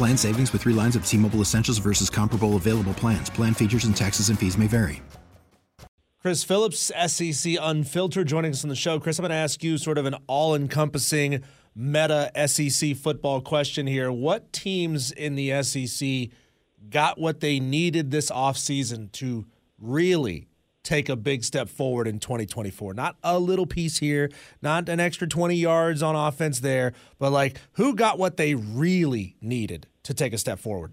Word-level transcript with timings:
Plan 0.00 0.16
savings 0.16 0.50
with 0.54 0.62
three 0.62 0.72
lines 0.72 0.96
of 0.96 1.04
T 1.04 1.18
Mobile 1.18 1.42
Essentials 1.42 1.76
versus 1.76 2.08
comparable 2.08 2.56
available 2.56 2.94
plans. 2.94 3.28
Plan 3.28 3.52
features 3.52 3.84
and 3.84 3.94
taxes 3.94 4.30
and 4.30 4.38
fees 4.38 4.56
may 4.56 4.66
vary. 4.66 5.02
Chris 6.22 6.42
Phillips, 6.42 6.90
SEC 7.06 7.58
Unfiltered, 7.60 8.26
joining 8.26 8.52
us 8.52 8.64
on 8.64 8.70
the 8.70 8.74
show. 8.74 8.98
Chris, 8.98 9.18
I'm 9.18 9.24
going 9.24 9.28
to 9.28 9.36
ask 9.36 9.62
you 9.62 9.76
sort 9.76 9.98
of 9.98 10.06
an 10.06 10.14
all 10.26 10.54
encompassing 10.54 11.42
meta 11.76 12.30
SEC 12.46 12.96
football 12.96 13.42
question 13.42 13.86
here. 13.86 14.10
What 14.10 14.54
teams 14.54 15.12
in 15.12 15.34
the 15.34 15.62
SEC 15.62 16.30
got 16.88 17.18
what 17.18 17.40
they 17.40 17.60
needed 17.60 18.10
this 18.10 18.30
offseason 18.30 19.12
to 19.12 19.44
really 19.78 20.48
take 20.82 21.10
a 21.10 21.16
big 21.16 21.44
step 21.44 21.68
forward 21.68 22.08
in 22.08 22.18
2024. 22.18 22.94
Not 22.94 23.16
a 23.22 23.38
little 23.38 23.66
piece 23.66 23.98
here, 23.98 24.30
not 24.62 24.88
an 24.88 24.98
extra 24.98 25.28
20 25.28 25.56
yards 25.56 26.02
on 26.02 26.16
offense 26.16 26.60
there, 26.60 26.94
but 27.18 27.32
like 27.32 27.60
who 27.72 27.94
got 27.94 28.18
what 28.18 28.38
they 28.38 28.54
really 28.54 29.36
needed 29.42 29.86
to 30.04 30.14
take 30.14 30.32
a 30.32 30.38
step 30.38 30.58
forward? 30.58 30.92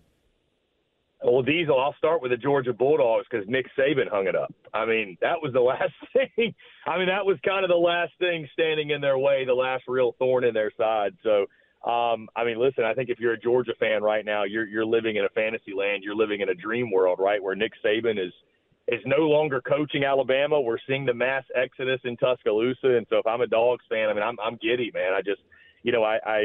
Well, 1.24 1.42
Diesel, 1.42 1.80
I'll 1.80 1.96
start 1.98 2.22
with 2.22 2.32
the 2.32 2.38
Georgia 2.38 2.74
Bulldogs 2.74 3.26
because 3.30 3.48
Nick 3.48 3.66
Saban 3.78 4.08
hung 4.10 4.28
it 4.28 4.36
up. 4.36 4.54
I 4.74 4.86
mean, 4.86 5.18
that 5.22 5.42
was 5.42 5.52
the 5.52 5.62
last 5.62 5.94
thing. 6.14 6.54
I 6.86 6.98
mean, 6.98 7.08
that 7.08 7.26
was 7.26 7.38
kind 7.46 7.64
of 7.64 7.70
the 7.70 7.76
last 7.76 8.14
thing 8.20 8.48
standing 8.54 8.92
in 8.92 9.02
their 9.02 9.18
way, 9.18 9.44
the 9.46 9.54
last 9.54 9.84
real 9.88 10.16
thorn 10.20 10.44
in 10.44 10.54
their 10.54 10.72
side. 10.78 11.14
So, 11.24 11.48
um, 11.90 12.28
I 12.36 12.44
mean, 12.44 12.60
listen, 12.60 12.84
I 12.84 12.94
think 12.94 13.10
if 13.10 13.20
you're 13.20 13.34
a 13.34 13.40
Georgia 13.40 13.74
fan 13.80 14.04
right 14.04 14.26
now, 14.26 14.44
you're 14.44 14.68
you're 14.68 14.86
living 14.86 15.16
in 15.16 15.26
a 15.26 15.30
fantasy 15.30 15.74
land. 15.76 16.04
You're 16.04 16.16
living 16.16 16.42
in 16.42 16.50
a 16.50 16.56
dream 16.56 16.92
world, 16.92 17.20
right, 17.20 17.42
where 17.42 17.56
Nick 17.56 17.74
Saban 17.84 18.24
is– 18.24 18.34
is 18.88 19.02
no 19.06 19.18
longer 19.18 19.62
coaching 19.62 20.06
Alabama. 20.06 20.60
We're 20.62 20.78
seeing 20.88 21.06
the 21.06 21.14
mass 21.14 21.44
exodus 21.56 22.00
in 22.06 22.16
Tuscaloosa, 22.18 22.96
and 22.96 23.06
so 23.10 23.18
if 23.18 23.28
I'm 23.28 23.42
a 23.42 23.48
Dogs 23.48 23.84
fan, 23.90 24.10
I 24.10 24.14
mean, 24.14 24.24
I'm 24.24 24.38
I'm 24.40 24.58
giddy, 24.62 24.92
man. 24.94 25.14
I 25.14 25.22
just, 25.22 25.42
you 25.84 25.92
know, 25.92 26.04
I, 26.04 26.20
I 26.26 26.40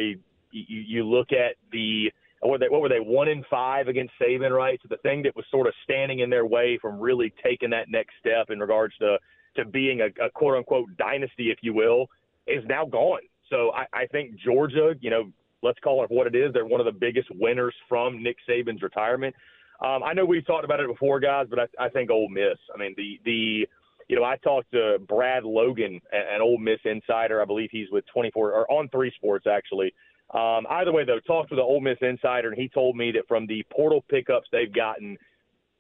you, 0.51 0.81
you 0.81 1.05
look 1.05 1.29
at 1.33 1.57
the 1.71 2.11
what 2.43 2.51
were 2.51 2.59
they 2.59 2.69
what 2.69 2.81
were 2.81 2.89
they 2.89 3.01
one 3.01 3.29
in 3.29 3.45
five 3.49 3.87
against 3.87 4.13
Saban, 4.21 4.51
right? 4.51 4.79
So 4.83 4.89
the 4.91 4.97
thing 4.99 5.23
that 5.23 5.37
was 5.37 5.45
sort 5.51 5.69
of 5.69 5.75
standing 5.85 6.21
in 6.21 6.31
their 6.31 6.45
way 6.45 6.77
from 6.83 6.99
really 6.99 7.33
taking 7.43 7.71
that 7.71 7.89
next 7.89 8.15
step 8.19 8.51
in 8.51 8.59
regards 8.59 8.95
to 8.99 9.19
to 9.57 9.65
being 9.65 10.01
a, 10.01 10.07
a 10.25 10.29
quote 10.31 10.57
unquote 10.57 10.97
dynasty, 10.97 11.51
if 11.51 11.59
you 11.63 11.73
will, 11.73 12.09
is 12.49 12.65
now 12.67 12.85
gone. 12.85 13.21
So 13.49 13.71
I, 13.73 13.87
I 13.93 14.07
think 14.07 14.35
Georgia, 14.45 14.95
you 15.01 15.11
know, 15.11 15.31
let's 15.63 15.79
call 15.81 16.03
it 16.03 16.11
what 16.11 16.27
it 16.27 16.35
is. 16.35 16.53
They're 16.53 16.67
one 16.67 16.81
of 16.81 16.87
the 16.87 16.99
biggest 16.99 17.29
winners 17.31 17.75
from 17.89 18.23
Nick 18.23 18.39
Saban's 18.49 18.83
retirement. 18.83 19.37
Um, 19.81 20.03
I 20.03 20.13
know 20.13 20.25
we've 20.25 20.47
talked 20.47 20.65
about 20.65 20.81
it 20.81 20.89
before, 20.89 21.21
guys, 21.21 21.47
but 21.49 21.61
I, 21.61 21.87
I 21.87 21.89
think 21.91 22.11
Ole 22.11 22.29
Miss. 22.29 22.59
I 22.75 22.79
mean, 22.79 22.95
the 22.97 23.21
the 23.25 23.69
you 24.09 24.17
know, 24.17 24.25
I 24.25 24.37
talked 24.37 24.73
to 24.73 24.99
Brad 25.09 25.45
Logan, 25.45 26.01
an 26.13 26.41
Ole 26.41 26.59
Miss 26.59 26.81
insider. 26.85 27.41
I 27.41 27.45
believe 27.45 27.69
he's 27.71 27.89
with 27.93 28.05
24 28.13 28.53
or 28.53 28.71
on 28.71 28.89
Three 28.89 29.13
Sports 29.17 29.47
actually. 29.47 29.95
Um, 30.33 30.67
either 30.71 30.93
way, 30.93 31.05
though, 31.05 31.21
talked 31.21 31.51
with 31.51 31.59
the 31.59 31.65
Ole 31.65 31.81
Miss 31.81 31.99
insider, 32.01 32.49
and 32.49 32.59
he 32.59 32.69
told 32.69 32.97
me 32.97 33.13
that 33.13 33.29
from 33.29 33.47
the 33.47 33.65
portal 33.71 34.03
pickups 34.09 34.49
they've 34.51 34.73
gotten, 34.73 35.19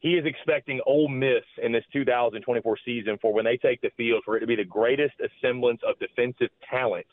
he 0.00 0.14
is 0.14 0.26
expecting 0.26 0.80
Ole 0.84 1.08
Miss 1.08 1.44
in 1.62 1.72
this 1.72 1.84
2024 1.92 2.78
season 2.84 3.18
for 3.22 3.32
when 3.32 3.44
they 3.44 3.56
take 3.56 3.80
the 3.80 3.90
field 3.96 4.22
for 4.24 4.36
it 4.36 4.40
to 4.40 4.46
be 4.46 4.56
the 4.56 4.64
greatest 4.64 5.14
assemblance 5.20 5.80
of 5.86 5.98
defensive 5.98 6.50
talent 6.68 7.06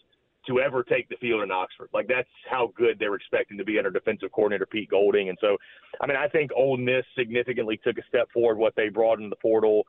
to 0.48 0.60
ever 0.60 0.84
take 0.84 1.08
the 1.08 1.16
field 1.18 1.44
in 1.44 1.52
Oxford. 1.52 1.90
Like 1.94 2.08
that's 2.08 2.28
how 2.50 2.74
good 2.76 2.98
they 2.98 3.08
were 3.08 3.16
expecting 3.16 3.58
to 3.58 3.64
be 3.64 3.78
under 3.78 3.92
defensive 3.92 4.32
coordinator 4.32 4.66
Pete 4.66 4.90
Golding. 4.90 5.30
And 5.30 5.38
so, 5.40 5.58
I 6.02 6.08
mean, 6.08 6.18
I 6.18 6.28
think 6.28 6.52
Ole 6.56 6.78
Miss 6.78 7.06
significantly 7.18 7.80
took 7.84 7.98
a 7.98 8.08
step 8.08 8.30
forward 8.34 8.58
what 8.58 8.74
they 8.76 8.90
brought 8.90 9.20
in 9.20 9.30
the 9.30 9.36
portal. 9.36 9.86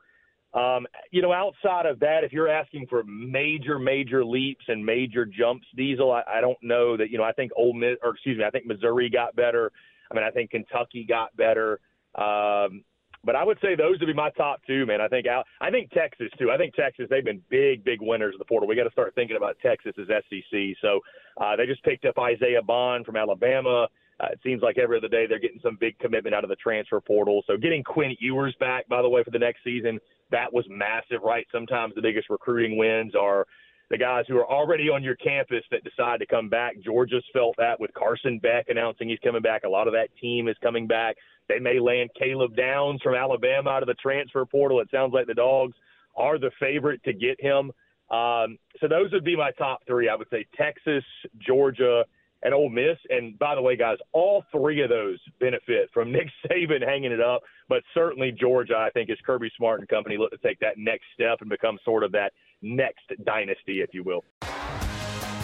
Um, 0.53 0.85
you 1.11 1.21
know, 1.21 1.31
outside 1.31 1.85
of 1.85 1.99
that, 2.01 2.23
if 2.23 2.33
you're 2.33 2.49
asking 2.49 2.87
for 2.87 3.03
major, 3.05 3.79
major 3.79 4.25
leaps 4.25 4.65
and 4.67 4.85
major 4.85 5.25
jumps, 5.25 5.65
Diesel, 5.75 6.11
I, 6.11 6.23
I 6.27 6.41
don't 6.41 6.57
know 6.61 6.97
that. 6.97 7.09
You 7.09 7.17
know, 7.17 7.23
I 7.23 7.31
think 7.31 7.51
Ole 7.55 7.73
Miss, 7.73 7.97
or 8.03 8.11
excuse 8.11 8.37
me, 8.37 8.43
I 8.43 8.49
think 8.49 8.65
Missouri 8.65 9.09
got 9.09 9.35
better. 9.35 9.71
I 10.11 10.15
mean, 10.15 10.23
I 10.23 10.31
think 10.31 10.51
Kentucky 10.51 11.05
got 11.07 11.35
better. 11.37 11.79
Um, 12.15 12.83
but 13.23 13.35
I 13.35 13.43
would 13.43 13.59
say 13.61 13.75
those 13.75 13.99
would 13.99 14.07
be 14.07 14.13
my 14.13 14.31
top 14.31 14.61
two, 14.65 14.85
man. 14.85 14.99
I 14.99 15.07
think 15.07 15.27
out. 15.27 15.45
I 15.61 15.69
think 15.69 15.91
Texas 15.91 16.29
too. 16.39 16.51
I 16.51 16.57
think 16.57 16.73
Texas. 16.73 17.05
They've 17.09 17.23
been 17.23 17.41
big, 17.49 17.83
big 17.83 17.99
winners 18.01 18.33
of 18.33 18.39
the 18.39 18.45
portal. 18.45 18.67
We 18.67 18.75
got 18.75 18.85
to 18.85 18.91
start 18.91 19.13
thinking 19.15 19.37
about 19.37 19.57
Texas 19.61 19.93
as 19.99 20.07
SEC. 20.07 20.59
So 20.81 20.99
uh, 21.39 21.55
they 21.55 21.65
just 21.65 21.83
picked 21.83 22.05
up 22.05 22.17
Isaiah 22.17 22.63
Bond 22.63 23.05
from 23.05 23.15
Alabama. 23.15 23.87
Uh, 24.21 24.27
it 24.31 24.39
seems 24.43 24.61
like 24.61 24.77
every 24.77 24.97
other 24.97 25.07
day 25.07 25.25
they're 25.27 25.39
getting 25.39 25.59
some 25.63 25.77
big 25.79 25.97
commitment 25.99 26.35
out 26.35 26.43
of 26.43 26.49
the 26.49 26.55
transfer 26.57 27.01
portal. 27.01 27.43
So 27.47 27.57
getting 27.57 27.83
Quinn 27.83 28.15
Ewers 28.19 28.55
back, 28.59 28.87
by 28.87 29.01
the 29.01 29.09
way, 29.09 29.23
for 29.23 29.31
the 29.31 29.39
next 29.39 29.63
season, 29.63 29.99
that 30.29 30.51
was 30.53 30.65
massive, 30.69 31.23
right? 31.23 31.47
Sometimes 31.51 31.95
the 31.95 32.01
biggest 32.01 32.29
recruiting 32.29 32.77
wins 32.77 33.13
are 33.15 33.47
the 33.89 33.97
guys 33.97 34.25
who 34.27 34.37
are 34.37 34.49
already 34.49 34.89
on 34.89 35.03
your 35.03 35.15
campus 35.15 35.63
that 35.71 35.83
decide 35.83 36.19
to 36.19 36.25
come 36.25 36.49
back. 36.49 36.73
Georgia's 36.83 37.23
felt 37.33 37.55
that 37.57 37.79
with 37.79 37.93
Carson 37.93 38.39
Beck 38.39 38.67
announcing 38.69 39.09
he's 39.09 39.19
coming 39.23 39.41
back. 39.41 39.63
A 39.63 39.69
lot 39.69 39.87
of 39.87 39.93
that 39.93 40.09
team 40.21 40.47
is 40.47 40.55
coming 40.61 40.87
back. 40.87 41.15
They 41.49 41.59
may 41.59 41.79
land 41.79 42.11
Caleb 42.17 42.55
Downs 42.55 43.01
from 43.01 43.15
Alabama 43.15 43.71
out 43.71 43.83
of 43.83 43.87
the 43.87 43.95
transfer 43.95 44.45
portal. 44.45 44.79
It 44.79 44.89
sounds 44.91 45.13
like 45.13 45.27
the 45.27 45.33
Dogs 45.33 45.75
are 46.15 46.37
the 46.37 46.51
favorite 46.59 47.03
to 47.03 47.13
get 47.13 47.41
him. 47.41 47.71
Um, 48.11 48.57
so 48.79 48.87
those 48.87 49.11
would 49.13 49.23
be 49.23 49.35
my 49.35 49.51
top 49.57 49.79
three. 49.87 50.09
I 50.09 50.15
would 50.15 50.27
say 50.29 50.45
Texas, 50.55 51.03
Georgia, 51.45 52.05
and 52.43 52.53
Ole 52.53 52.69
Miss. 52.69 52.97
And 53.09 53.37
by 53.39 53.55
the 53.55 53.61
way, 53.61 53.75
guys, 53.75 53.97
all 54.13 54.43
three 54.51 54.81
of 54.81 54.89
those 54.89 55.19
benefit 55.39 55.89
from 55.93 56.11
Nick 56.11 56.27
Saban 56.45 56.85
hanging 56.85 57.11
it 57.11 57.21
up. 57.21 57.41
But 57.69 57.83
certainly 57.93 58.31
Georgia, 58.31 58.75
I 58.77 58.89
think, 58.91 59.09
is 59.09 59.17
Kirby 59.25 59.51
Smart 59.57 59.79
and 59.79 59.87
company 59.87 60.17
look 60.17 60.31
to 60.31 60.37
take 60.37 60.59
that 60.59 60.77
next 60.77 61.05
step 61.13 61.41
and 61.41 61.49
become 61.49 61.77
sort 61.85 62.03
of 62.03 62.11
that 62.11 62.33
next 62.61 63.05
dynasty, 63.25 63.81
if 63.81 63.93
you 63.93 64.03
will. 64.03 64.23